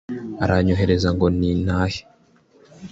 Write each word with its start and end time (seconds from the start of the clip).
aranyohereza 0.43 1.07
ngo 1.15 1.25
nintahe 1.37 2.01